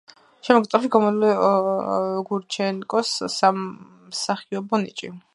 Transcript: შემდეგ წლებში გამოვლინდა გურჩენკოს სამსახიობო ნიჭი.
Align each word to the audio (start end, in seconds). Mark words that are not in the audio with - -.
შემდეგ 0.45 0.63
წლებში 0.69 0.87
გამოვლინდა 0.93 1.49
გურჩენკოს 2.29 3.11
სამსახიობო 3.35 4.81
ნიჭი. 4.87 5.11